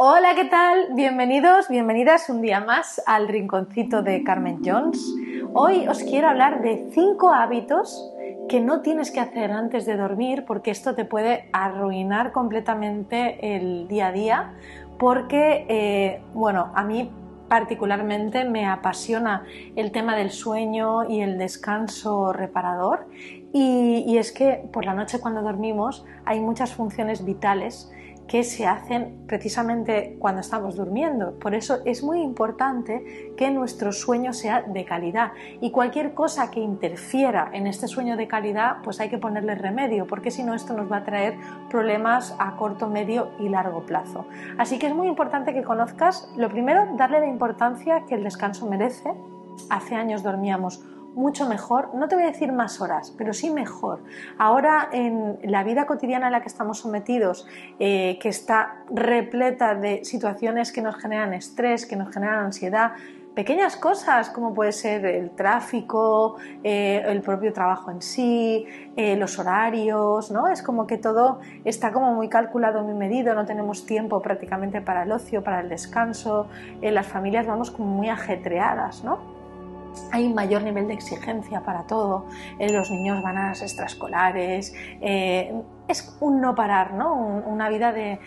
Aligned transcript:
Hola, 0.00 0.36
¿qué 0.36 0.44
tal? 0.44 0.90
Bienvenidos, 0.94 1.68
bienvenidas 1.68 2.30
un 2.30 2.40
día 2.40 2.60
más 2.60 3.02
al 3.04 3.26
rinconcito 3.26 4.00
de 4.00 4.22
Carmen 4.22 4.60
Jones. 4.64 5.04
Hoy 5.54 5.88
os 5.88 6.04
quiero 6.04 6.28
hablar 6.28 6.62
de 6.62 6.86
cinco 6.92 7.32
hábitos 7.32 8.08
que 8.48 8.60
no 8.60 8.80
tienes 8.82 9.10
que 9.10 9.18
hacer 9.18 9.50
antes 9.50 9.86
de 9.86 9.96
dormir 9.96 10.44
porque 10.46 10.70
esto 10.70 10.94
te 10.94 11.04
puede 11.04 11.50
arruinar 11.52 12.30
completamente 12.30 13.56
el 13.56 13.88
día 13.88 14.06
a 14.06 14.12
día 14.12 14.52
porque, 15.00 15.66
eh, 15.68 16.22
bueno, 16.32 16.70
a 16.76 16.84
mí 16.84 17.10
particularmente 17.48 18.44
me 18.44 18.66
apasiona 18.66 19.46
el 19.74 19.90
tema 19.90 20.14
del 20.14 20.30
sueño 20.30 21.10
y 21.10 21.22
el 21.22 21.38
descanso 21.38 22.32
reparador 22.32 23.08
y 23.52 24.16
es 24.16 24.30
que 24.30 24.62
por 24.72 24.84
la 24.84 24.94
noche 24.94 25.18
cuando 25.18 25.42
dormimos 25.42 26.06
hay 26.24 26.38
muchas 26.38 26.72
funciones 26.72 27.24
vitales 27.24 27.90
que 28.28 28.44
se 28.44 28.66
hacen 28.66 29.24
precisamente 29.26 30.16
cuando 30.18 30.42
estamos 30.42 30.76
durmiendo. 30.76 31.38
Por 31.38 31.54
eso 31.54 31.78
es 31.84 32.04
muy 32.04 32.20
importante 32.20 33.32
que 33.36 33.50
nuestro 33.50 33.90
sueño 33.90 34.32
sea 34.32 34.62
de 34.62 34.84
calidad 34.84 35.32
y 35.60 35.70
cualquier 35.70 36.14
cosa 36.14 36.50
que 36.50 36.60
interfiera 36.60 37.50
en 37.52 37.66
este 37.66 37.88
sueño 37.88 38.16
de 38.16 38.28
calidad, 38.28 38.76
pues 38.84 39.00
hay 39.00 39.08
que 39.08 39.18
ponerle 39.18 39.54
remedio, 39.54 40.06
porque 40.06 40.30
si 40.30 40.44
no 40.44 40.54
esto 40.54 40.74
nos 40.74 40.92
va 40.92 40.98
a 40.98 41.04
traer 41.04 41.36
problemas 41.70 42.36
a 42.38 42.56
corto, 42.56 42.88
medio 42.88 43.30
y 43.38 43.48
largo 43.48 43.86
plazo. 43.86 44.26
Así 44.58 44.78
que 44.78 44.86
es 44.86 44.94
muy 44.94 45.08
importante 45.08 45.54
que 45.54 45.62
conozcas, 45.62 46.30
lo 46.36 46.50
primero, 46.50 46.86
darle 46.96 47.20
la 47.20 47.26
importancia 47.26 48.04
que 48.06 48.14
el 48.14 48.24
descanso 48.24 48.66
merece. 48.66 49.10
Hace 49.70 49.94
años 49.94 50.22
dormíamos 50.22 50.84
mucho 51.18 51.48
mejor, 51.48 51.94
no 51.94 52.06
te 52.06 52.14
voy 52.14 52.24
a 52.24 52.28
decir 52.28 52.52
más 52.52 52.80
horas, 52.80 53.12
pero 53.18 53.32
sí 53.32 53.50
mejor. 53.50 53.98
Ahora 54.38 54.88
en 54.92 55.38
la 55.42 55.64
vida 55.64 55.84
cotidiana 55.84 56.26
en 56.26 56.32
la 56.32 56.42
que 56.42 56.48
estamos 56.48 56.78
sometidos, 56.78 57.46
eh, 57.80 58.18
que 58.22 58.28
está 58.28 58.84
repleta 58.88 59.74
de 59.74 60.04
situaciones 60.04 60.70
que 60.70 60.80
nos 60.80 60.96
generan 60.96 61.34
estrés, 61.34 61.86
que 61.86 61.96
nos 61.96 62.14
generan 62.14 62.44
ansiedad, 62.44 62.92
pequeñas 63.34 63.76
cosas 63.76 64.30
como 64.30 64.54
puede 64.54 64.70
ser 64.70 65.04
el 65.06 65.30
tráfico, 65.30 66.36
eh, 66.62 67.02
el 67.04 67.20
propio 67.20 67.52
trabajo 67.52 67.90
en 67.90 68.00
sí, 68.00 68.66
eh, 68.96 69.16
los 69.16 69.40
horarios, 69.40 70.30
¿no? 70.30 70.46
Es 70.46 70.62
como 70.62 70.86
que 70.86 70.98
todo 70.98 71.40
está 71.64 71.92
como 71.92 72.14
muy 72.14 72.28
calculado, 72.28 72.84
muy 72.84 72.94
medido, 72.94 73.34
no 73.34 73.44
tenemos 73.44 73.86
tiempo 73.86 74.22
prácticamente 74.22 74.80
para 74.80 75.02
el 75.02 75.10
ocio, 75.10 75.42
para 75.42 75.60
el 75.60 75.68
descanso, 75.68 76.46
las 76.80 77.06
familias 77.08 77.44
vamos 77.46 77.72
como 77.72 77.88
muy 77.88 78.08
ajetreadas, 78.08 79.02
¿no? 79.02 79.37
Hay 80.10 80.32
mayor 80.32 80.62
nivel 80.62 80.88
de 80.88 80.94
exigencia 80.94 81.62
para 81.62 81.84
todo. 81.86 82.26
Eh, 82.58 82.72
los 82.72 82.90
niños 82.90 83.22
van 83.22 83.36
a 83.36 83.48
las 83.48 83.62
extraescolares. 83.62 84.74
Eh, 85.00 85.52
es 85.88 86.16
un 86.20 86.40
no 86.40 86.54
parar, 86.54 86.94
¿no? 86.94 87.14
una 87.14 87.68
vida 87.68 87.92
de, 87.92 88.18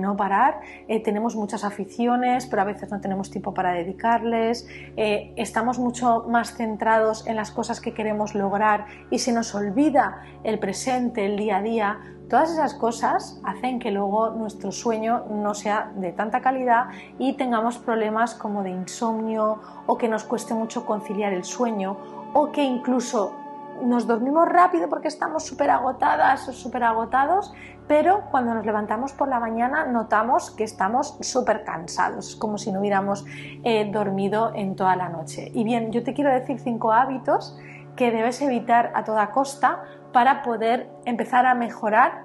no 0.00 0.16
parar. 0.16 0.60
Eh, 0.86 1.02
tenemos 1.02 1.34
muchas 1.34 1.64
aficiones, 1.64 2.46
pero 2.46 2.62
a 2.62 2.64
veces 2.66 2.90
no 2.90 3.00
tenemos 3.00 3.30
tiempo 3.30 3.54
para 3.54 3.72
dedicarles. 3.72 4.68
estamos 4.96 5.78
mucho 5.78 6.24
más 6.28 6.54
centrados 6.54 7.26
en 7.26 7.36
las 7.36 7.50
cosas 7.50 7.80
que 7.80 7.94
queremos 7.94 8.34
lograr 8.34 8.86
y 9.10 9.18
se 9.18 9.32
nos 9.32 9.54
olvida 9.54 10.22
el 10.44 10.58
presente, 10.58 11.24
el 11.26 11.36
día 11.36 11.58
a 11.58 11.62
día. 11.62 11.98
Todas 12.28 12.52
esas 12.52 12.74
cosas 12.74 13.40
hacen 13.44 13.78
que 13.78 13.90
luego 13.90 14.30
nuestro 14.30 14.72
sueño 14.72 15.24
no 15.30 15.54
sea 15.54 15.92
de 15.96 16.12
tanta 16.12 16.40
calidad 16.40 16.86
y 17.18 17.34
tengamos 17.34 17.78
problemas 17.78 18.34
como 18.34 18.62
de 18.62 18.70
insomnio 18.70 19.60
o 19.86 19.98
que 19.98 20.08
nos 20.08 20.24
cueste 20.24 20.54
mucho 20.54 20.86
conciliar 20.86 21.34
el 21.34 21.44
sueño 21.44 21.96
o 22.32 22.50
que 22.50 22.64
incluso 22.64 23.43
nos 23.82 24.06
dormimos 24.06 24.48
rápido 24.48 24.88
porque 24.88 25.08
estamos 25.08 25.44
súper 25.44 25.70
agotadas 25.70 26.48
o 26.48 26.52
súper 26.52 26.84
agotados, 26.84 27.52
pero 27.86 28.22
cuando 28.30 28.54
nos 28.54 28.64
levantamos 28.64 29.12
por 29.12 29.28
la 29.28 29.40
mañana 29.40 29.86
notamos 29.86 30.50
que 30.50 30.64
estamos 30.64 31.16
súper 31.20 31.64
cansados, 31.64 32.36
como 32.36 32.58
si 32.58 32.72
no 32.72 32.80
hubiéramos 32.80 33.24
eh, 33.64 33.90
dormido 33.92 34.52
en 34.54 34.76
toda 34.76 34.96
la 34.96 35.08
noche. 35.08 35.50
Y 35.54 35.64
bien, 35.64 35.92
yo 35.92 36.02
te 36.02 36.14
quiero 36.14 36.32
decir 36.32 36.58
cinco 36.60 36.92
hábitos 36.92 37.58
que 37.96 38.10
debes 38.10 38.40
evitar 38.42 38.92
a 38.94 39.04
toda 39.04 39.30
costa 39.30 39.84
para 40.12 40.42
poder 40.42 40.88
empezar 41.04 41.46
a 41.46 41.54
mejorar 41.54 42.24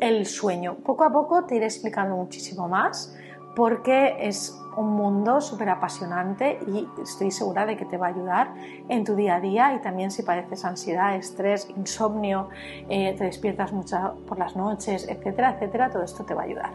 el 0.00 0.26
sueño. 0.26 0.76
Poco 0.84 1.04
a 1.04 1.12
poco 1.12 1.44
te 1.44 1.56
iré 1.56 1.66
explicando 1.66 2.16
muchísimo 2.16 2.68
más 2.68 3.16
porque 3.54 4.16
es 4.20 4.60
un 4.76 4.94
mundo 4.94 5.40
súper 5.40 5.68
apasionante 5.68 6.58
y 6.66 6.88
estoy 7.00 7.30
segura 7.30 7.64
de 7.66 7.76
que 7.76 7.84
te 7.84 7.96
va 7.96 8.06
a 8.06 8.10
ayudar 8.10 8.54
en 8.88 9.04
tu 9.04 9.14
día 9.14 9.36
a 9.36 9.40
día 9.40 9.74
y 9.74 9.80
también 9.80 10.10
si 10.10 10.22
padeces 10.22 10.64
ansiedad, 10.64 11.14
estrés, 11.14 11.68
insomnio, 11.76 12.48
eh, 12.88 13.14
te 13.16 13.24
despiertas 13.24 13.72
mucho 13.72 14.16
por 14.26 14.38
las 14.38 14.56
noches, 14.56 15.08
etcétera, 15.08 15.54
etcétera, 15.54 15.90
todo 15.90 16.02
esto 16.02 16.24
te 16.24 16.34
va 16.34 16.42
a 16.42 16.44
ayudar. 16.46 16.72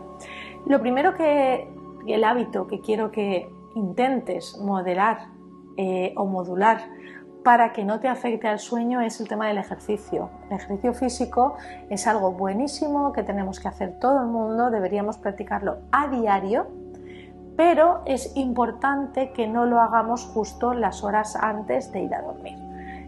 Lo 0.65 0.79
primero 0.79 1.15
que 1.15 1.67
el 2.07 2.23
hábito 2.23 2.67
que 2.67 2.79
quiero 2.79 3.11
que 3.11 3.49
intentes 3.75 4.57
modelar 4.59 5.27
eh, 5.77 6.13
o 6.15 6.25
modular 6.25 6.89
para 7.43 7.71
que 7.71 7.83
no 7.83 7.99
te 7.99 8.07
afecte 8.07 8.47
al 8.47 8.59
sueño 8.59 9.01
es 9.01 9.19
el 9.19 9.27
tema 9.27 9.47
del 9.47 9.57
ejercicio. 9.57 10.29
El 10.49 10.57
ejercicio 10.57 10.93
físico 10.93 11.55
es 11.89 12.05
algo 12.07 12.31
buenísimo 12.31 13.13
que 13.13 13.23
tenemos 13.23 13.59
que 13.59 13.67
hacer 13.67 13.99
todo 13.99 14.21
el 14.21 14.27
mundo, 14.27 14.69
deberíamos 14.69 15.17
practicarlo 15.17 15.77
a 15.91 16.07
diario, 16.07 16.67
pero 17.55 18.01
es 18.05 18.35
importante 18.35 19.31
que 19.31 19.47
no 19.47 19.65
lo 19.65 19.81
hagamos 19.81 20.25
justo 20.25 20.73
las 20.73 21.03
horas 21.03 21.35
antes 21.35 21.91
de 21.91 22.03
ir 22.03 22.13
a 22.13 22.21
dormir. 22.21 22.57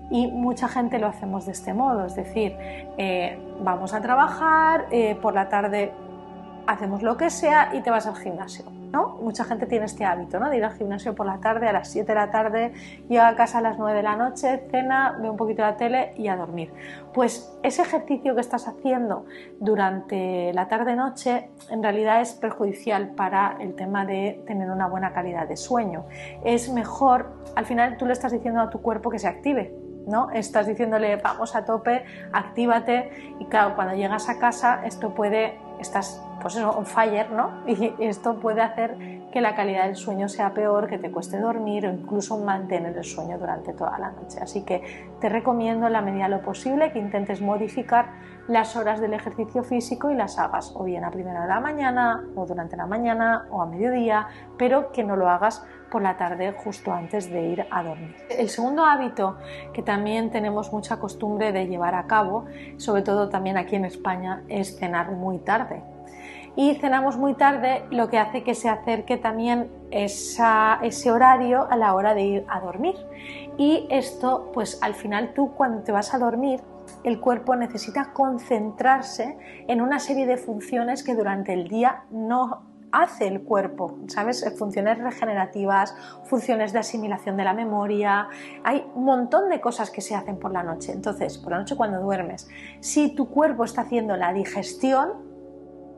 Y 0.09 0.28
mucha 0.28 0.68
gente 0.68 1.00
lo 1.00 1.08
hacemos 1.08 1.46
de 1.46 1.53
este 1.53 1.74
modo, 1.74 2.06
es 2.06 2.16
decir, 2.16 2.58
eh, 2.59 3.40
vamos 3.62 3.94
a 3.94 4.02
trabajar, 4.02 4.88
eh, 4.92 5.16
por 5.22 5.34
la 5.34 5.48
tarde 5.48 5.94
hacemos 6.67 7.01
lo 7.01 7.17
que 7.17 7.29
sea 7.29 7.73
y 7.73 7.81
te 7.81 7.89
vas 7.89 8.07
al 8.07 8.16
gimnasio 8.16 8.66
¿no? 8.91 9.17
Mucha 9.22 9.44
gente 9.45 9.66
tiene 9.66 9.85
este 9.85 10.05
hábito, 10.05 10.39
¿no? 10.39 10.49
De 10.49 10.57
ir 10.57 10.66
al 10.66 10.73
gimnasio 10.73 11.16
por 11.16 11.25
la 11.25 11.38
tarde, 11.38 11.67
a 11.67 11.73
las 11.73 11.89
7 11.89 12.07
de 12.07 12.16
la 12.16 12.29
tarde, 12.29 12.73
llega 13.07 13.27
a 13.27 13.35
casa 13.35 13.59
a 13.59 13.61
las 13.61 13.77
9 13.77 13.97
de 13.97 14.03
la 14.03 14.16
noche, 14.16 14.63
cena, 14.69 15.17
ve 15.19 15.29
un 15.29 15.38
poquito 15.38 15.61
la 15.61 15.77
tele 15.77 16.13
y 16.17 16.27
a 16.27 16.35
dormir. 16.35 16.73
Pues 17.13 17.53
ese 17.63 17.81
ejercicio 17.81 18.35
que 18.35 18.41
estás 18.41 18.67
haciendo 18.67 19.25
durante 19.59 20.51
la 20.53 20.67
tarde-noche 20.67 21.50
en 21.69 21.81
realidad 21.81 22.21
es 22.21 22.33
perjudicial 22.33 23.09
para 23.09 23.57
el 23.59 23.75
tema 23.75 24.05
de 24.05 24.44
tener 24.45 24.69
una 24.69 24.88
buena 24.88 25.13
calidad 25.13 25.47
de 25.47 25.57
sueño. 25.57 26.05
Es 26.44 26.71
mejor, 26.71 27.31
al 27.55 27.66
final 27.66 27.97
tú 27.97 28.05
le 28.05 28.13
estás 28.13 28.31
diciendo 28.31 28.61
a 28.61 28.69
tu 28.69 28.81
cuerpo 28.81 29.09
que 29.09 29.19
se 29.19 29.27
active, 29.27 29.73
¿no? 30.07 30.29
Estás 30.31 30.67
diciéndole 30.67 31.16
vamos 31.17 31.55
a 31.55 31.63
tope, 31.63 32.03
actívate 32.33 33.35
y 33.39 33.45
claro, 33.45 33.75
cuando 33.75 33.95
llegas 33.95 34.27
a 34.27 34.39
casa 34.39 34.81
esto 34.85 35.13
puede, 35.13 35.57
estás 35.79 36.21
pues 36.41 36.56
eso, 36.56 36.72
on 36.72 36.85
fire, 36.85 37.31
¿no? 37.31 37.62
Y 37.68 37.94
esto 38.00 38.35
puede 38.40 38.62
hacer 38.62 38.97
que 39.31 39.41
la 39.41 39.56
calidad 39.56 39.85
del 39.85 39.96
sueño 39.96 40.28
sea 40.28 40.53
peor, 40.53 40.88
que 40.88 40.97
te 40.97 41.12
cueste 41.12 41.40
dormir 41.40 41.88
o 41.88 41.94
incluso 41.94 42.38
mantener 42.38 42.97
el 42.97 43.03
sueño 43.03 43.38
durante 43.38 43.74
toda 43.74 43.97
la 43.97 44.12
noche. 44.12 44.40
Así 44.41 44.63
que 44.63 45.09
te 45.19 45.30
recomiendo 45.30 45.88
en 45.88 45.94
la 45.94 46.01
medida 46.01 46.25
de 46.25 46.31
lo 46.31 46.41
posible 46.41 46.91
que 46.91 47.00
intentes 47.00 47.41
modificar 47.41 48.09
las 48.47 48.75
horas 48.75 49.00
del 49.00 49.13
ejercicio 49.13 49.63
físico 49.63 50.12
y 50.12 50.16
las 50.16 50.38
hagas 50.38 50.74
o 50.75 50.84
bien 50.84 51.06
a 51.06 51.12
primera 51.12 51.44
de 51.44 51.47
la 51.47 51.59
mañana 51.59 52.25
o 52.35 52.46
durante 52.46 52.75
la 52.75 52.85
mañana 52.85 53.47
o 53.51 53.62
a 53.62 53.66
mediodía, 53.66 54.28
pero 54.57 54.91
que 54.91 55.03
no 55.03 55.16
lo 55.16 55.30
hagas 55.30 55.63
por 55.90 56.01
la 56.01 56.18
tarde 56.18 56.51
justo 56.51 56.91
antes 56.91 57.30
de 57.30 57.41
ir 57.41 57.66
a 57.69 57.84
dormir. 57.84 58.16
El 58.30 58.50
segundo 58.50 58.85
hábito 58.85 59.38
que 59.74 59.81
también 59.81 60.31
tenemos 60.31 60.74
mucha 60.74 61.00
costumbre 61.00 61.51
de 61.51 61.68
llevar 61.68 61.96
a 61.96 62.07
cabo, 62.07 62.46
sobre 62.78 63.01
todo 63.01 63.30
también 63.30 63.57
aquí 63.57 63.75
en 63.75 63.85
España, 63.85 64.44
es 64.47 64.78
cenar 64.78 65.12
muy 65.12 65.40
tarde 65.40 65.84
y 66.56 66.75
cenamos 66.75 67.17
muy 67.17 67.34
tarde, 67.34 67.84
lo 67.91 68.09
que 68.09 68.19
hace 68.19 68.44
que 68.44 68.56
se 68.56 68.69
acerque 68.69 69.17
también 69.17 69.72
ese 69.91 71.12
horario 71.12 71.69
a 71.69 71.75
la 71.75 71.94
hora 71.94 72.13
de 72.13 72.22
ir 72.22 72.45
a 72.50 72.59
dormir. 72.59 72.95
Y 73.57 73.88
esto, 73.89 74.51
pues 74.53 74.79
al 74.81 74.95
final 74.95 75.34
tú 75.34 75.53
cuando 75.53 75.84
te 75.84 75.91
vas 75.91 76.13
a 76.13 76.19
dormir, 76.19 76.62
el 77.03 77.19
cuerpo 77.19 77.56
necesita 77.56 78.12
concentrarse 78.12 79.38
en 79.67 79.81
una 79.81 80.00
serie 80.00 80.25
de 80.25 80.38
funciones 80.38 81.03
que 81.03 81.16
durante 81.16 81.53
el 81.53 81.67
día 81.67 82.03
no 82.12 82.63
hace 82.91 83.28
el 83.28 83.44
cuerpo, 83.44 84.00
¿sabes? 84.07 84.45
Funciones 84.59 84.98
regenerativas, 84.98 85.95
funciones 86.25 86.74
de 86.74 86.80
asimilación 86.80 87.38
de 87.38 87.45
la 87.45 87.53
memoria, 87.53 88.27
hay 88.65 88.86
un 88.95 89.06
montón 89.06 89.50
de 89.50 89.62
cosas 89.62 89.89
que 89.89 90.01
se 90.01 90.13
hacen 90.13 90.38
por 90.38 90.51
la 90.51 90.63
noche. 90.63 90.92
Entonces, 90.92 91.38
por 91.38 91.53
la 91.53 91.59
noche 91.59 91.77
cuando 91.77 92.01
duermes, 92.01 92.50
si 92.81 93.15
tu 93.15 93.30
cuerpo 93.30 93.63
está 93.63 93.81
haciendo 93.81 94.18
la 94.18 94.33
digestión, 94.33 95.31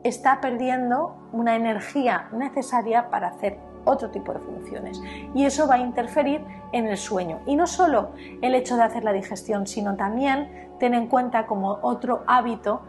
está 0.04 0.40
perdiendo 0.40 1.16
una 1.32 1.56
energía 1.56 2.28
necesaria 2.32 3.10
para 3.10 3.28
hacer 3.28 3.58
otro 3.84 4.10
tipo 4.10 4.32
de 4.32 4.38
funciones 4.38 5.00
y 5.34 5.44
eso 5.44 5.66
va 5.66 5.74
a 5.74 5.78
interferir 5.78 6.42
en 6.72 6.86
el 6.86 6.96
sueño. 6.96 7.40
Y 7.46 7.56
no 7.56 7.66
solo 7.66 8.10
el 8.40 8.54
hecho 8.54 8.76
de 8.76 8.82
hacer 8.82 9.04
la 9.04 9.12
digestión, 9.12 9.66
sino 9.66 9.96
también 9.96 10.68
ten 10.78 10.94
en 10.94 11.08
cuenta 11.08 11.46
como 11.46 11.78
otro 11.82 12.22
hábito 12.26 12.82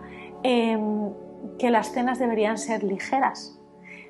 em, 0.44 1.12
que 1.58 1.70
las 1.70 1.92
cenas 1.92 2.20
deberían 2.20 2.58
ser 2.58 2.84
ligeras. 2.84 3.60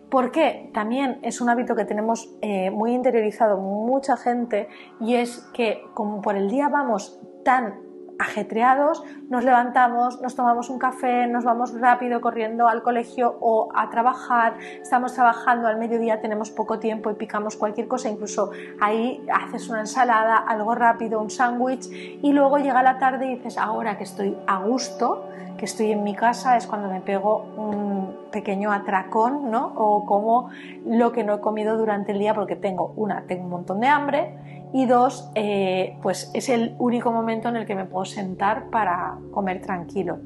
Porque 0.10 0.70
también 0.74 1.20
es 1.24 1.42
un 1.42 1.50
hábito 1.50 1.76
que 1.76 1.86
tenemos 1.86 2.30
eh, 2.42 2.70
muy 2.70 2.94
interiorizado 2.94 3.58
mucha 3.58 4.18
gente 4.18 4.70
y 5.00 5.16
es 5.16 5.40
que 5.54 5.84
como 5.94 6.22
por 6.22 6.36
el 6.36 6.50
día 6.50 6.70
vamos 6.70 7.20
tan 7.44 7.85
ajetreados, 8.20 9.04
nos 9.30 9.44
levantamos, 9.44 10.22
nos 10.22 10.36
tomamos 10.36 10.70
un 10.70 10.80
café, 10.80 11.28
nos 11.28 11.44
vamos 11.44 11.80
rápido 11.80 12.22
corriendo 12.22 12.68
al 12.68 12.82
colegio 12.82 13.38
o 13.40 13.70
a 13.76 13.90
trabajar, 13.90 14.56
estamos 14.82 15.14
trabajando 15.14 15.68
al 15.68 15.78
mediodía, 15.78 16.22
tenemos 16.22 16.52
poco 16.52 16.80
tiempo 16.80 17.10
y 17.12 17.16
picamos 17.16 17.56
cualquier 17.56 17.88
cosa, 17.88 18.10
incluso 18.10 18.52
ahí 18.80 19.26
haces 19.34 19.70
una 19.70 19.82
ensalada, 19.82 20.38
algo 20.38 20.76
rápido, 20.76 21.22
un 21.22 21.30
sándwich 21.30 21.88
y 22.22 22.32
luego 22.32 22.58
llega 22.58 22.84
la 22.84 22.98
tarde 22.98 23.28
y 23.28 23.36
dices, 23.36 23.58
ahora 23.58 23.98
que 23.98 24.04
estoy 24.04 24.38
a 24.48 24.60
gusto, 24.60 25.28
que 25.58 25.66
estoy 25.66 25.92
en 25.92 26.04
mi 26.04 26.16
casa, 26.16 26.58
es 26.58 26.68
cuando 26.68 26.90
me 26.90 27.02
pego 27.02 27.46
un 27.56 28.30
pequeño 28.32 28.72
atracón, 28.72 29.50
¿no? 29.50 29.72
O 29.76 30.06
como 30.06 30.50
lo 30.86 31.12
que 31.12 31.24
no 31.24 31.36
he 31.36 31.40
comido 31.40 31.78
durante 31.78 32.12
el 32.12 32.20
día 32.20 32.34
porque 32.34 32.56
tengo, 32.56 32.94
una, 32.98 33.24
tengo 33.24 33.46
un 33.46 33.50
montón 33.50 33.80
de 33.80 33.88
hambre 33.88 34.55
y 34.74 34.86
dos, 34.86 35.30
eh, 35.36 35.98
pues 36.02 36.32
es 36.34 36.50
el 36.50 36.76
único 36.80 37.12
momento 37.12 37.50
en 37.50 37.56
el 37.56 37.66
que 37.66 37.76
me 37.76 37.86
puedo 37.86 38.06
sentar 38.06 38.70
para 38.70 39.18
comer 39.32 39.62
tranquilo. 39.62 40.20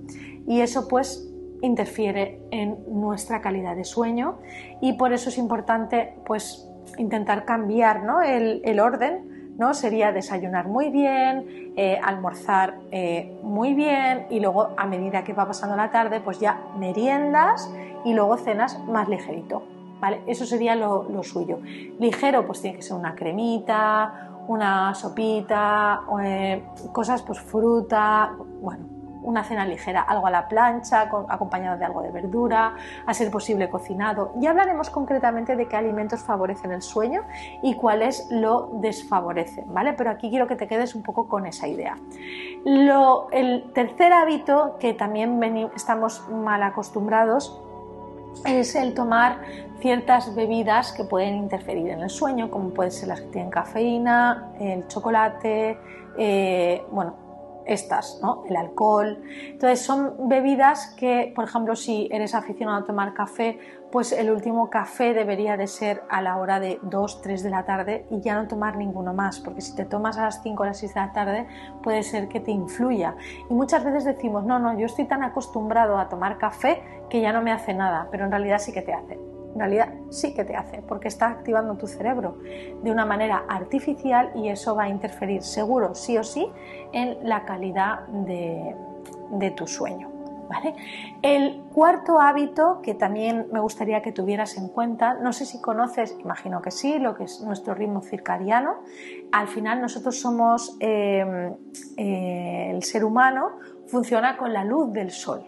Y 0.47 0.61
eso 0.61 0.87
pues 0.87 1.29
interfiere 1.61 2.41
en 2.51 2.77
nuestra 2.87 3.41
calidad 3.41 3.75
de 3.75 3.83
sueño 3.83 4.39
y 4.81 4.93
por 4.93 5.13
eso 5.13 5.29
es 5.29 5.37
importante 5.37 6.13
pues 6.25 6.69
intentar 6.97 7.45
cambiar 7.45 8.03
¿no? 8.03 8.21
el, 8.21 8.79
orden, 8.79 9.55
¿no? 9.57 9.73
Sería 9.73 10.11
desayunar 10.11 10.67
muy 10.67 10.89
bien, 10.89 11.73
eh, 11.75 11.99
almorzar 12.01 12.75
eh, 12.91 13.37
muy 13.43 13.73
bien 13.73 14.25
y 14.29 14.39
luego 14.39 14.69
a 14.77 14.85
medida 14.85 15.23
que 15.23 15.33
va 15.33 15.45
pasando 15.45 15.75
la 15.75 15.91
tarde 15.91 16.21
pues 16.21 16.39
ya 16.39 16.61
meriendas 16.77 17.71
y 18.05 18.13
luego 18.13 18.37
cenas 18.37 18.79
más 18.85 19.07
ligerito. 19.07 19.63
¿Vale? 19.99 20.21
Eso 20.27 20.45
sería 20.45 20.75
lo, 20.77 21.09
lo 21.09 21.23
suyo. 21.23 21.59
Ligero, 21.99 22.47
pues 22.47 22.61
tiene 22.61 22.77
que 22.77 22.83
ser 22.83 22.95
una 22.95 23.15
cremita, 23.15 24.28
una 24.49 24.95
sopita, 24.95 26.01
eh, 26.23 26.63
cosas 26.91 27.21
pues 27.21 27.39
fruta, 27.39 28.33
bueno, 28.59 28.83
una 29.21 29.43
cena 29.43 29.63
ligera, 29.63 30.01
algo 30.01 30.25
a 30.25 30.31
la 30.31 30.47
plancha, 30.47 31.01
acompañado 31.27 31.77
de 31.77 31.85
algo 31.85 32.01
de 32.01 32.09
verdura, 32.09 32.73
a 33.05 33.13
ser 33.13 33.29
posible 33.29 33.69
cocinado. 33.69 34.33
Y 34.41 34.47
hablaremos 34.47 34.89
concretamente 34.89 35.55
de 35.55 35.67
qué 35.67 35.75
alimentos 35.75 36.21
favorecen 36.21 36.71
el 36.71 36.81
sueño 36.81 37.21
y 37.61 37.75
cuáles 37.75 38.27
lo 38.31 38.71
desfavorecen, 38.81 39.71
¿vale? 39.71 39.93
Pero 39.93 40.09
aquí 40.09 40.31
quiero 40.31 40.47
que 40.47 40.55
te 40.55 40.67
quedes 40.67 40.95
un 40.95 41.03
poco 41.03 41.27
con 41.27 41.45
esa 41.45 41.67
idea. 41.67 41.95
el 42.65 43.71
tercer 43.73 44.13
hábito 44.13 44.77
que 44.79 44.95
también 44.95 45.39
estamos 45.75 46.27
mal 46.27 46.63
acostumbrados 46.63 47.61
es 48.45 48.75
el 48.75 48.93
tomar 48.93 49.41
ciertas 49.79 50.35
bebidas 50.35 50.91
que 50.91 51.03
pueden 51.03 51.35
interferir 51.35 51.89
en 51.89 52.01
el 52.01 52.09
sueño, 52.09 52.49
como 52.49 52.69
pueden 52.71 52.91
ser 52.91 53.09
las 53.09 53.21
que 53.21 53.27
tienen 53.27 53.49
cafeína, 53.49 54.51
el 54.59 54.87
chocolate, 54.87 55.77
eh, 56.17 56.83
bueno, 56.91 57.63
estas, 57.65 58.19
¿no? 58.21 58.43
El 58.49 58.55
alcohol. 58.55 59.21
Entonces 59.45 59.81
son 59.81 60.27
bebidas 60.27 60.95
que, 60.97 61.31
por 61.35 61.45
ejemplo, 61.45 61.75
si 61.75 62.09
eres 62.11 62.33
aficionado 62.33 62.79
a 62.79 62.85
tomar 62.85 63.13
café, 63.13 63.59
pues 63.91 64.11
el 64.11 64.29
último 64.29 64.69
café 64.69 65.13
debería 65.13 65.57
de 65.57 65.67
ser 65.67 66.03
a 66.09 66.21
la 66.21 66.37
hora 66.37 66.59
de 66.59 66.79
2, 66.83 67.21
3 67.21 67.43
de 67.43 67.49
la 67.49 67.65
tarde 67.65 68.05
y 68.11 68.21
ya 68.21 68.35
no 68.35 68.47
tomar 68.47 68.77
ninguno 68.77 69.13
más, 69.13 69.39
porque 69.39 69.61
si 69.61 69.75
te 69.75 69.85
tomas 69.85 70.17
a 70.17 70.23
las 70.23 70.43
5 70.43 70.61
o 70.61 70.65
las 70.65 70.77
6 70.77 70.93
de 70.93 70.99
la 70.99 71.11
tarde 71.11 71.47
puede 71.81 72.03
ser 72.03 72.27
que 72.27 72.39
te 72.39 72.51
influya. 72.51 73.15
Y 73.49 73.53
muchas 73.53 73.83
veces 73.83 74.05
decimos, 74.05 74.45
no, 74.45 74.59
no, 74.59 74.77
yo 74.77 74.85
estoy 74.85 75.05
tan 75.05 75.23
acostumbrado 75.23 75.97
a 75.97 76.07
tomar 76.07 76.37
café 76.37 76.81
que 77.09 77.21
ya 77.21 77.33
no 77.33 77.41
me 77.41 77.51
hace 77.51 77.73
nada, 77.73 78.07
pero 78.11 78.25
en 78.25 78.31
realidad 78.31 78.59
sí 78.59 78.71
que 78.71 78.81
te 78.81 78.93
hace. 78.93 79.13
En 79.53 79.59
realidad 79.59 79.91
sí 80.11 80.35
que 80.35 80.45
te 80.45 80.55
hace, 80.55 80.83
porque 80.83 81.07
está 81.07 81.27
activando 81.27 81.75
tu 81.75 81.87
cerebro 81.87 82.37
de 82.83 82.91
una 82.91 83.05
manera 83.05 83.45
artificial 83.49 84.31
y 84.35 84.49
eso 84.49 84.75
va 84.75 84.83
a 84.83 84.89
interferir 84.89 85.41
seguro, 85.41 85.95
sí 85.95 86.17
o 86.19 86.23
sí, 86.23 86.47
en 86.93 87.17
la 87.27 87.45
calidad 87.45 88.07
de, 88.07 88.75
de 89.31 89.51
tu 89.51 89.65
sueño. 89.65 90.18
El 91.21 91.61
cuarto 91.73 92.19
hábito 92.19 92.81
que 92.81 92.93
también 92.93 93.47
me 93.51 93.59
gustaría 93.59 94.01
que 94.01 94.11
tuvieras 94.11 94.57
en 94.57 94.67
cuenta, 94.67 95.15
no 95.15 95.33
sé 95.33 95.45
si 95.45 95.61
conoces, 95.61 96.15
imagino 96.19 96.61
que 96.61 96.71
sí, 96.71 96.99
lo 96.99 97.15
que 97.15 97.25
es 97.25 97.41
nuestro 97.41 97.73
ritmo 97.73 98.01
circadiano. 98.01 98.75
Al 99.31 99.47
final 99.47 99.81
nosotros 99.81 100.19
somos, 100.19 100.75
eh, 100.79 101.53
eh, 101.97 102.71
el 102.71 102.83
ser 102.83 103.03
humano 103.03 103.51
funciona 103.87 104.37
con 104.37 104.53
la 104.53 104.63
luz 104.63 104.91
del 104.93 105.11
sol. 105.11 105.43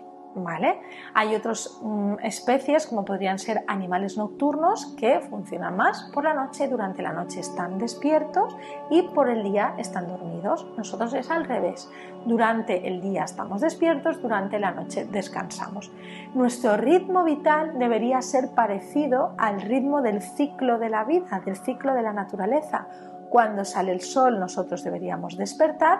Hay 1.13 1.36
otras 1.36 1.80
mm, 1.81 2.16
especies, 2.24 2.88
como 2.88 3.06
podrían 3.06 3.39
ser 3.39 3.63
animales 3.68 4.18
nocturnos, 4.18 4.95
que 4.98 5.19
funcionan 5.22 5.75
más 5.75 6.10
por 6.13 6.24
la 6.24 6.33
noche, 6.33 6.68
durante 6.68 7.01
la 7.01 7.13
noche 7.13 7.39
están 7.39 7.78
despiertos 7.78 8.56
y 8.89 9.01
por 9.04 9.30
el 9.30 9.44
día 9.44 9.75
están 9.78 10.07
dormidos. 10.07 10.66
Nosotros 10.78 11.13
es 11.13 11.30
al 11.30 11.45
revés. 11.45 11.89
Durante 12.25 12.88
el 12.88 13.01
día 13.01 13.24
estamos 13.24 13.62
despiertos, 13.62 14.22
durante 14.22 14.60
la 14.60 14.72
noche 14.72 15.06
descansamos. 15.06 15.92
Nuestro 16.33 16.78
ritmo 16.78 17.24
vital 17.24 17.78
debería 17.78 18.22
ser 18.22 18.51
parecido 18.56 19.33
al 19.38 19.62
ritmo 19.62 20.01
del 20.01 20.22
ciclo 20.22 20.78
de 20.80 20.89
la 20.89 21.04
vida, 21.04 21.42
del 21.45 21.57
ciclo 21.57 21.94
de 21.94 22.01
la 22.04 22.13
naturaleza. 22.13 22.88
Cuando 23.30 23.63
sale 23.63 23.92
el 23.92 24.01
sol 24.01 24.39
nosotros 24.39 24.83
deberíamos 24.83 25.38
despertar, 25.38 26.00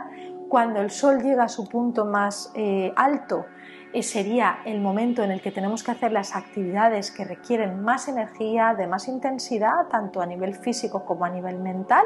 cuando 0.50 0.82
el 0.82 0.92
sol 0.92 1.24
llega 1.24 1.46
a 1.46 1.48
su 1.48 1.68
punto 1.68 2.06
más 2.06 2.52
eh, 2.56 2.92
alto, 2.98 3.46
sería 4.02 4.60
el 4.66 4.80
momento 4.80 5.24
en 5.24 5.32
el 5.32 5.42
que 5.42 5.52
tenemos 5.52 5.84
que 5.84 5.92
hacer 5.92 6.12
las 6.12 6.36
actividades 6.36 7.12
que 7.12 7.26
requieren 7.26 7.84
más 7.84 8.08
energía, 8.08 8.74
de 8.74 8.88
más 8.88 9.08
intensidad, 9.08 9.88
tanto 9.90 10.22
a 10.22 10.26
nivel 10.26 10.56
físico 10.56 11.06
como 11.06 11.26
a 11.26 11.30
nivel 11.30 11.60
mental. 11.60 12.06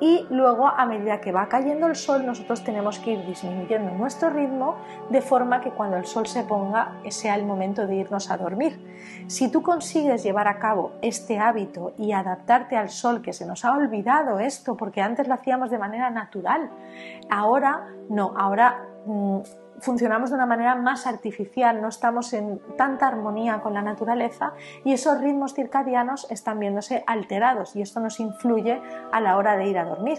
Y 0.00 0.26
luego, 0.30 0.68
a 0.68 0.86
medida 0.86 1.20
que 1.20 1.32
va 1.32 1.48
cayendo 1.48 1.86
el 1.86 1.96
sol, 1.96 2.24
nosotros 2.24 2.62
tenemos 2.62 2.98
que 2.98 3.12
ir 3.12 3.26
disminuyendo 3.26 3.90
nuestro 3.92 4.30
ritmo 4.30 4.76
de 5.10 5.20
forma 5.20 5.60
que 5.60 5.70
cuando 5.70 5.96
el 5.96 6.06
sol 6.06 6.26
se 6.26 6.44
ponga 6.44 7.00
sea 7.10 7.34
el 7.34 7.44
momento 7.44 7.86
de 7.86 7.96
irnos 7.96 8.30
a 8.30 8.36
dormir. 8.36 8.78
Si 9.26 9.50
tú 9.50 9.62
consigues 9.62 10.22
llevar 10.22 10.48
a 10.48 10.58
cabo 10.58 10.92
este 11.02 11.38
hábito 11.38 11.94
y 11.98 12.12
adaptarte 12.12 12.76
al 12.76 12.90
sol, 12.90 13.22
que 13.22 13.32
se 13.32 13.46
nos 13.46 13.64
ha 13.64 13.72
olvidado 13.72 14.38
esto, 14.38 14.76
porque 14.76 15.02
antes 15.02 15.26
lo 15.26 15.34
hacíamos 15.34 15.70
de 15.70 15.78
manera 15.78 16.10
natural, 16.10 16.70
ahora 17.30 17.88
no, 18.08 18.34
ahora 18.36 18.84
mm, 19.06 19.40
funcionamos 19.80 20.30
de 20.30 20.36
una 20.36 20.46
manera 20.46 20.74
más 20.74 21.06
artificial, 21.06 21.80
no 21.80 21.88
estamos 21.88 22.32
en 22.32 22.60
tanta 22.76 23.08
armonía 23.08 23.60
con 23.60 23.74
la 23.74 23.82
naturaleza 23.82 24.52
y 24.84 24.92
esos 24.92 25.20
ritmos 25.20 25.54
circadianos 25.54 26.26
están 26.30 26.58
viéndose 26.58 27.04
alterados 27.06 27.76
y 27.76 27.82
esto 27.82 28.00
nos 28.00 28.20
influye 28.20 28.80
a 29.12 29.20
la 29.20 29.36
hora 29.36 29.56
de 29.56 29.66
ir 29.66 29.78
a 29.78 29.84
dormir. 29.84 30.18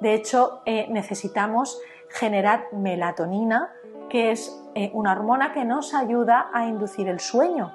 De 0.00 0.14
hecho, 0.14 0.60
eh, 0.66 0.86
necesitamos 0.90 1.80
generar 2.08 2.66
melatonina, 2.72 3.70
que 4.08 4.30
es 4.30 4.62
eh, 4.74 4.90
una 4.94 5.12
hormona 5.12 5.52
que 5.52 5.64
nos 5.64 5.94
ayuda 5.94 6.50
a 6.52 6.66
inducir 6.66 7.08
el 7.08 7.20
sueño 7.20 7.72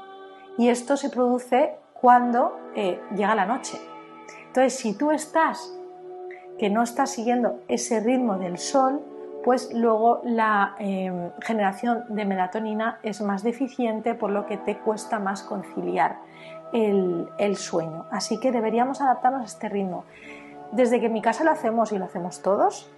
y 0.57 0.69
esto 0.69 0.97
se 0.97 1.09
produce 1.09 1.75
cuando 1.93 2.59
eh, 2.75 2.99
llega 3.15 3.35
la 3.35 3.45
noche. 3.45 3.79
Entonces, 4.47 4.75
si 4.75 4.97
tú 4.97 5.11
estás 5.11 5.77
que 6.57 6.69
no 6.69 6.83
estás 6.83 7.09
siguiendo 7.09 7.59
ese 7.67 7.99
ritmo 8.01 8.37
del 8.37 8.59
sol, 8.59 9.01
pues 9.43 9.73
luego 9.73 10.21
la 10.23 10.75
em, 10.79 11.31
generación 11.41 12.05
de 12.09 12.25
melatonina 12.25 12.99
es 13.03 13.21
más 13.21 13.43
deficiente, 13.43 14.13
por 14.13 14.31
lo 14.31 14.45
que 14.45 14.57
te 14.57 14.77
cuesta 14.77 15.19
más 15.19 15.43
conciliar 15.43 16.19
el, 16.73 17.55
sueño. 17.57 18.05
Así 18.11 18.39
que 18.39 18.51
deberíamos 18.51 19.01
adaptarnos 19.01 19.41
a 19.41 19.45
este 19.45 19.69
ritmo. 19.69 20.05
Desde 20.71 20.99
que 20.99 21.07
en 21.07 21.13
mi 21.13 21.21
casa 21.21 21.43
lo 21.43 21.51
hacemos 21.51 21.91
y 21.91 21.97
lo 21.97 22.05
hacemos 22.05 22.41
todos, 22.41 22.89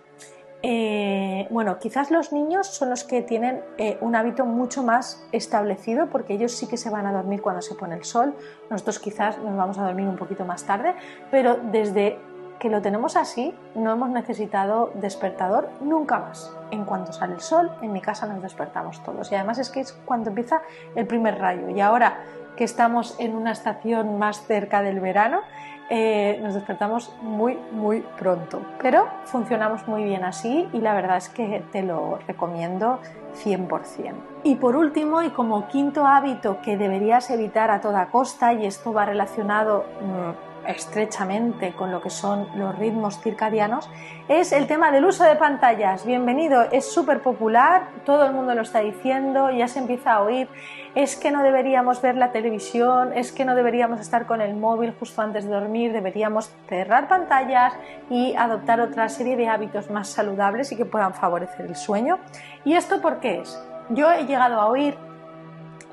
eh, 0.61 1.47
bueno, 1.49 1.77
quizás 1.79 2.09
los 2.11 2.31
niños 2.31 2.67
son 2.67 2.89
los 2.89 3.03
que 3.03 3.21
tienen 3.21 3.61
eh, 3.77 3.97
un 3.99 4.15
hábito 4.15 4.45
mucho 4.45 4.81
más 4.81 5.25
establecido 5.33 6.07
porque 6.07 6.35
ellos 6.35 6.53
sí 6.53 6.67
que 6.67 6.77
se 6.77 6.89
van 6.89 7.05
a 7.05 7.11
dormir 7.11 7.41
cuando 7.41 7.61
se 7.61 7.75
pone 7.75 7.95
el 7.95 8.05
sol. 8.05 8.33
Nosotros 8.69 8.99
quizás 8.99 9.37
nos 9.39 9.57
vamos 9.57 9.77
a 9.77 9.83
dormir 9.83 10.07
un 10.07 10.15
poquito 10.15 10.45
más 10.45 10.63
tarde, 10.63 10.95
pero 11.31 11.57
desde 11.71 12.17
que 12.63 12.69
lo 12.69 12.81
tenemos 12.81 13.17
así, 13.17 13.53
no 13.75 13.91
hemos 13.91 14.09
necesitado 14.09 14.91
despertador 14.95 15.69
nunca 15.81 16.17
más. 16.19 16.49
En 16.71 16.85
cuanto 16.85 17.11
sale 17.11 17.33
el 17.33 17.41
sol, 17.41 17.69
en 17.81 17.91
mi 17.91 17.99
casa 17.99 18.25
nos 18.25 18.41
despertamos 18.41 19.03
todos. 19.03 19.29
Y 19.33 19.35
además 19.35 19.59
es 19.59 19.69
que 19.69 19.81
es 19.81 19.91
cuando 20.05 20.29
empieza 20.29 20.61
el 20.95 21.05
primer 21.05 21.39
rayo. 21.39 21.67
Y 21.67 21.81
ahora 21.81 22.23
que 22.55 22.63
estamos 22.63 23.17
en 23.19 23.35
una 23.35 23.51
estación 23.51 24.17
más 24.17 24.47
cerca 24.47 24.81
del 24.81 25.01
verano, 25.01 25.41
eh, 25.89 26.39
nos 26.41 26.53
despertamos 26.53 27.13
muy, 27.21 27.59
muy 27.73 27.99
pronto. 28.17 28.61
Pero 28.81 29.09
funcionamos 29.25 29.85
muy 29.85 30.05
bien 30.05 30.23
así 30.23 30.69
y 30.71 30.79
la 30.79 30.93
verdad 30.93 31.17
es 31.17 31.27
que 31.27 31.65
te 31.73 31.83
lo 31.83 32.19
recomiendo 32.25 32.99
100%. 33.43 34.13
Y 34.45 34.55
por 34.55 34.77
último, 34.77 35.21
y 35.21 35.31
como 35.31 35.67
quinto 35.67 36.05
hábito 36.05 36.61
que 36.61 36.77
deberías 36.77 37.29
evitar 37.29 37.71
a 37.71 37.81
toda 37.81 38.05
costa, 38.05 38.53
y 38.53 38.65
esto 38.65 38.93
va 38.93 39.03
relacionado... 39.03 39.83
Mm, 39.99 40.52
estrechamente 40.67 41.73
con 41.73 41.91
lo 41.91 42.01
que 42.01 42.09
son 42.09 42.47
los 42.55 42.77
ritmos 42.77 43.19
circadianos, 43.21 43.89
es 44.27 44.51
el 44.51 44.67
tema 44.67 44.91
del 44.91 45.05
uso 45.05 45.23
de 45.23 45.35
pantallas. 45.35 46.05
Bienvenido, 46.05 46.63
es 46.71 46.91
súper 46.91 47.21
popular, 47.21 47.87
todo 48.05 48.25
el 48.25 48.33
mundo 48.33 48.53
lo 48.55 48.61
está 48.61 48.79
diciendo, 48.79 49.51
ya 49.51 49.67
se 49.67 49.79
empieza 49.79 50.13
a 50.13 50.21
oír, 50.21 50.47
es 50.95 51.15
que 51.15 51.31
no 51.31 51.43
deberíamos 51.43 52.01
ver 52.01 52.15
la 52.15 52.31
televisión, 52.31 53.11
es 53.13 53.31
que 53.31 53.45
no 53.45 53.55
deberíamos 53.55 53.99
estar 53.99 54.25
con 54.25 54.41
el 54.41 54.55
móvil 54.55 54.93
justo 54.99 55.21
antes 55.21 55.45
de 55.45 55.51
dormir, 55.51 55.91
deberíamos 55.91 56.51
cerrar 56.67 57.07
pantallas 57.07 57.73
y 58.09 58.35
adoptar 58.35 58.79
otra 58.79 59.09
serie 59.09 59.35
de 59.35 59.47
hábitos 59.47 59.89
más 59.89 60.07
saludables 60.07 60.71
y 60.71 60.77
que 60.77 60.85
puedan 60.85 61.13
favorecer 61.13 61.65
el 61.65 61.75
sueño. 61.75 62.19
¿Y 62.63 62.75
esto 62.75 63.01
por 63.01 63.19
qué 63.19 63.41
es? 63.41 63.59
Yo 63.89 64.11
he 64.11 64.25
llegado 64.25 64.59
a 64.59 64.67
oír 64.67 64.95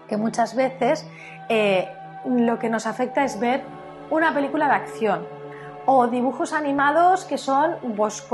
que 0.08 0.16
muchas 0.16 0.54
veces 0.54 1.08
eh, 1.48 1.88
lo 2.26 2.58
que 2.58 2.68
nos 2.68 2.86
afecta 2.86 3.24
es 3.24 3.40
ver 3.40 3.62
una 4.10 4.34
película 4.34 4.66
de 4.66 4.72
acción 4.72 5.26
o 5.86 6.06
dibujos 6.06 6.52
animados 6.52 7.24
que 7.24 7.38
son 7.38 7.76
pues, 7.96 8.26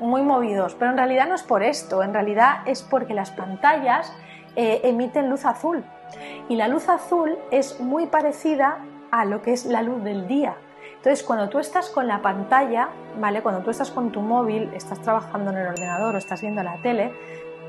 muy 0.00 0.22
movidos, 0.22 0.74
pero 0.78 0.90
en 0.90 0.96
realidad 0.96 1.28
no 1.28 1.34
es 1.34 1.42
por 1.42 1.62
esto, 1.62 2.02
en 2.02 2.12
realidad 2.12 2.60
es 2.66 2.82
porque 2.82 3.14
las 3.14 3.30
pantallas 3.30 4.12
eh, 4.56 4.80
emiten 4.84 5.28
luz 5.28 5.44
azul 5.44 5.84
y 6.48 6.56
la 6.56 6.68
luz 6.68 6.88
azul 6.88 7.38
es 7.50 7.80
muy 7.80 8.06
parecida 8.06 8.78
a 9.10 9.24
lo 9.24 9.42
que 9.42 9.52
es 9.52 9.66
la 9.66 9.82
luz 9.82 10.02
del 10.02 10.26
día. 10.26 10.56
Entonces, 10.96 11.24
cuando 11.24 11.48
tú 11.48 11.58
estás 11.58 11.90
con 11.90 12.06
la 12.06 12.22
pantalla, 12.22 12.88
¿vale? 13.20 13.42
Cuando 13.42 13.62
tú 13.62 13.70
estás 13.70 13.90
con 13.90 14.12
tu 14.12 14.20
móvil, 14.20 14.70
estás 14.74 15.00
trabajando 15.00 15.50
en 15.50 15.58
el 15.58 15.66
ordenador 15.66 16.14
o 16.14 16.18
estás 16.18 16.40
viendo 16.40 16.62
la 16.62 16.76
tele, 16.80 17.12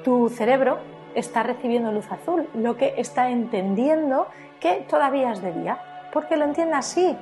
tu 0.04 0.30
cerebro 0.30 0.78
está 1.16 1.44
recibiendo 1.44 1.92
luz 1.92 2.12
azul, 2.12 2.48
lo 2.54 2.78
que 2.78 2.94
está 2.98 3.30
entendiendo 3.30 4.28
que 4.60 4.86
todavía 4.90 5.32
es 5.32 5.42
de 5.42 5.52
día, 5.52 5.80
porque 6.14 6.38
lo 6.38 6.46
entiende 6.46 6.76
así, 6.76 7.18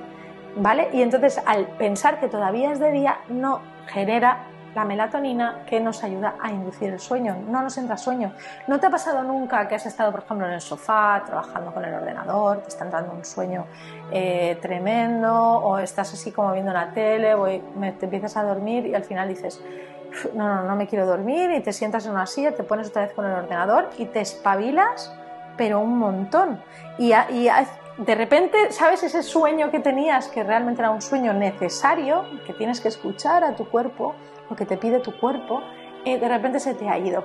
¿vale? 0.58 0.90
Y 0.94 1.02
entonces 1.02 1.42
al 1.46 1.66
pensar 1.78 2.20
que 2.20 2.28
todavía 2.28 2.72
es 2.74 2.80
de 2.80 2.92
día 2.92 3.20
no 3.30 3.62
genera 3.88 4.48
la 4.76 4.86
melatonina 4.86 5.64
que 5.66 5.82
nos 5.82 6.04
ayuda 6.04 6.36
a 6.42 6.50
inducir 6.50 6.94
el 6.94 7.00
sueño, 7.00 7.36
no 7.48 7.62
nos 7.62 7.78
entra 7.78 7.98
sueño. 7.98 8.34
¿No 8.68 8.80
te 8.80 8.88
ha 8.88 8.90
pasado 8.90 9.22
nunca 9.24 9.68
que 9.68 9.76
has 9.76 9.86
estado, 9.86 10.12
por 10.12 10.24
ejemplo, 10.24 10.48
en 10.48 10.54
el 10.54 10.62
sofá 10.62 11.22
trabajando 11.26 11.74
con 11.74 11.84
el 11.84 11.94
ordenador, 11.94 12.60
te 12.60 12.70
está 12.70 12.86
entrando 12.86 13.12
un 13.12 13.26
sueño 13.26 13.66
eh, 14.12 14.58
tremendo 14.62 15.34
o 15.34 15.78
estás 15.78 16.14
así 16.14 16.32
como 16.32 16.54
viendo 16.54 16.72
la 16.72 16.94
tele 16.94 17.34
o 17.34 17.46
te 17.46 18.06
empiezas 18.06 18.38
a 18.38 18.44
dormir 18.44 18.86
y 18.88 18.96
al 18.96 19.04
final 19.04 19.28
dices, 19.28 19.62
no, 20.34 20.48
no, 20.48 20.64
no 20.64 20.76
me 20.76 20.88
quiero 20.88 21.06
dormir 21.06 21.52
y 21.52 21.60
te 21.60 21.74
sientas 21.74 22.06
en 22.06 22.14
una 22.14 22.26
silla, 22.26 22.54
te 22.54 22.64
pones 22.64 22.90
otra 22.90 23.02
vez 23.04 23.14
con 23.14 23.26
el 23.26 23.34
ordenador 23.34 23.90
y 23.98 24.06
te 24.06 24.22
espabilas 24.22 25.14
pero 25.58 25.80
un 25.80 26.00
montón. 26.00 26.60
Y, 26.98 27.14
de 28.06 28.16
repente, 28.16 28.72
¿sabes? 28.72 29.04
Ese 29.04 29.22
sueño 29.22 29.70
que 29.70 29.80
tenías, 29.80 30.28
que 30.28 30.44
realmente 30.44 30.82
era 30.82 30.90
un 30.90 31.04
sueño 31.04 31.34
necesario, 31.34 32.26
que 32.48 32.54
tienes 32.54 32.82
que 32.82 32.88
escuchar 32.88 33.44
a 33.44 33.56
tu 33.56 33.70
cuerpo, 33.70 34.16
lo 34.50 34.56
que 34.56 34.66
te 34.66 34.76
pide 34.76 35.00
tu 35.00 35.16
cuerpo, 35.20 35.62
eh, 36.04 36.20
de 36.20 36.28
repente 36.28 36.60
se 36.60 36.74
te 36.74 36.90
ha 36.90 36.98
ido. 36.98 37.24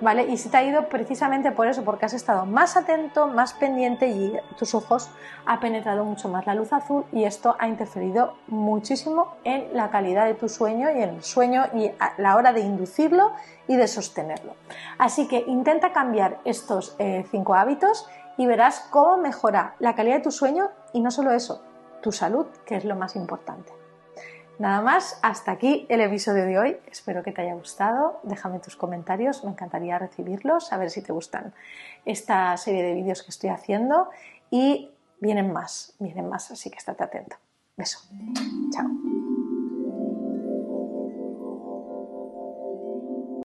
¿vale? 0.00 0.24
Y 0.24 0.36
se 0.38 0.48
te 0.48 0.56
ha 0.56 0.64
ido 0.64 0.88
precisamente 0.88 1.52
por 1.52 1.66
eso, 1.66 1.84
porque 1.84 2.06
has 2.06 2.14
estado 2.14 2.46
más 2.46 2.76
atento, 2.76 3.26
más 3.28 3.52
pendiente 3.52 4.08
y 4.08 4.34
tus 4.58 4.74
ojos 4.74 5.10
ha 5.46 5.60
penetrado 5.60 6.04
mucho 6.04 6.28
más 6.28 6.46
la 6.46 6.54
luz 6.54 6.72
azul 6.72 7.04
y 7.12 7.24
esto 7.24 7.54
ha 7.58 7.68
interferido 7.68 8.34
muchísimo 8.48 9.34
en 9.44 9.68
la 9.72 9.90
calidad 9.90 10.26
de 10.26 10.34
tu 10.34 10.48
sueño 10.48 10.88
y 10.90 11.02
en 11.02 11.10
el 11.10 11.22
sueño 11.22 11.66
y 11.74 11.90
a 11.98 12.14
la 12.18 12.36
hora 12.36 12.52
de 12.52 12.60
inducirlo 12.60 13.32
y 13.68 13.76
de 13.76 13.86
sostenerlo. 13.88 14.54
Así 14.98 15.28
que 15.28 15.44
intenta 15.46 15.92
cambiar 15.92 16.40
estos 16.44 16.96
eh, 16.98 17.24
cinco 17.30 17.54
hábitos 17.54 18.08
y 18.36 18.46
verás 18.46 18.80
cómo 18.90 19.16
mejora 19.16 19.76
la 19.78 19.94
calidad 19.94 20.16
de 20.16 20.22
tu 20.22 20.30
sueño 20.30 20.70
y 20.92 21.00
no 21.00 21.10
solo 21.10 21.32
eso, 21.32 21.62
tu 22.02 22.12
salud, 22.12 22.46
que 22.64 22.76
es 22.76 22.84
lo 22.84 22.96
más 22.96 23.16
importante. 23.16 23.72
Nada 24.58 24.80
más, 24.82 25.18
hasta 25.22 25.50
aquí 25.50 25.84
el 25.88 26.00
episodio 26.00 26.44
de 26.44 26.58
hoy. 26.58 26.76
Espero 26.86 27.22
que 27.24 27.32
te 27.32 27.42
haya 27.42 27.54
gustado. 27.54 28.20
Déjame 28.22 28.60
tus 28.60 28.76
comentarios, 28.76 29.42
me 29.42 29.50
encantaría 29.50 29.98
recibirlos, 29.98 30.72
a 30.72 30.76
ver 30.76 30.90
si 30.90 31.02
te 31.02 31.12
gustan 31.12 31.52
esta 32.04 32.56
serie 32.56 32.84
de 32.84 32.94
vídeos 32.94 33.22
que 33.22 33.30
estoy 33.30 33.50
haciendo. 33.50 34.10
Y 34.50 34.92
vienen 35.20 35.52
más, 35.52 35.94
vienen 35.98 36.28
más, 36.28 36.52
así 36.52 36.70
que 36.70 36.78
estate 36.78 37.02
atento. 37.02 37.36
Beso. 37.76 37.98
Chao. 38.70 39.13